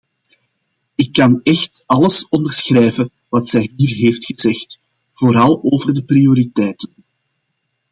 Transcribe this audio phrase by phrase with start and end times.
[0.95, 6.93] Ik kan echt alles onderschrijven wat zij hier heeft gezegd, vooral over de prioriteiten.